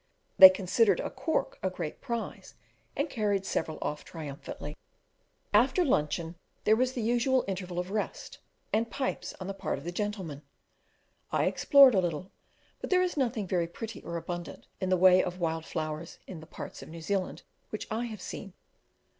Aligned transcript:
They 0.39 0.49
considered 0.49 0.99
a 0.99 1.11
cork 1.11 1.59
a 1.61 1.69
great 1.69 2.01
prize, 2.01 2.55
and 2.95 3.07
carried 3.07 3.45
several 3.45 3.77
off 3.83 4.03
triumphantly. 4.03 4.75
After 5.53 5.85
luncheon 5.85 6.37
there 6.63 6.75
was 6.75 6.93
the 6.93 7.03
usual 7.03 7.45
interval 7.47 7.77
of 7.77 7.91
rest, 7.91 8.39
and 8.73 8.89
pipes 8.89 9.35
on 9.39 9.45
the 9.45 9.53
part 9.53 9.77
of 9.77 9.83
the 9.83 9.91
gentlemen. 9.91 10.41
I 11.31 11.43
explored 11.45 11.93
a 11.93 12.01
little, 12.01 12.31
but 12.79 12.89
there 12.89 13.03
is 13.03 13.15
nothing 13.15 13.45
very 13.45 13.67
pretty 13.67 14.01
or 14.01 14.17
abundant 14.17 14.65
in 14.79 14.89
the 14.89 14.97
way 14.97 15.21
of 15.23 15.39
wild 15.39 15.65
flowers 15.67 16.17
in 16.25 16.39
the 16.39 16.47
parts 16.47 16.81
of 16.81 16.89
New 16.89 17.01
Zealand 17.01 17.43
which 17.69 17.85
I 17.91 18.05
have 18.05 18.23
seen. 18.23 18.53